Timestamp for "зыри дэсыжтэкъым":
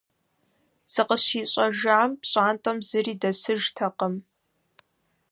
2.87-4.15